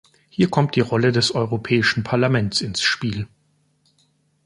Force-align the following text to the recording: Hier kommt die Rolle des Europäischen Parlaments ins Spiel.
Hier 0.29 0.49
kommt 0.49 0.75
die 0.75 0.79
Rolle 0.81 1.11
des 1.11 1.35
Europäischen 1.35 2.01
Parlaments 2.03 2.61
ins 2.61 2.81
Spiel. 2.81 3.27